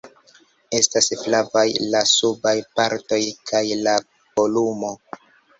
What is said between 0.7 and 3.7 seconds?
Estas flavaj la subaj partoj kaj